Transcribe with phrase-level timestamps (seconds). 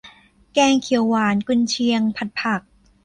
[0.53, 2.61] แกงเขียวหวาน กุนเชียง ผัดผัก